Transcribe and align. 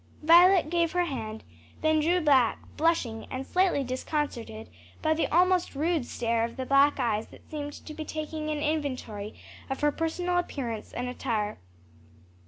Violet 0.23 0.71
gave 0.71 0.93
her 0.93 1.05
hand, 1.05 1.43
then 1.81 1.99
drew 1.99 2.21
back 2.21 2.57
blushing 2.75 3.27
and 3.29 3.45
slightly 3.45 3.83
disconcerted 3.83 4.67
by 5.03 5.13
the 5.13 5.27
almost 5.27 5.75
rude 5.75 6.07
stare 6.07 6.43
of 6.43 6.57
the 6.57 6.65
black 6.65 6.99
eyes 6.99 7.27
that 7.27 7.47
seemed 7.51 7.73
to 7.73 7.93
be 7.93 8.03
taking 8.03 8.49
an 8.49 8.57
inventory 8.57 9.39
of 9.69 9.81
her 9.81 9.91
personal 9.91 10.39
appearance 10.39 10.91
and 10.91 11.07
attire. 11.07 11.59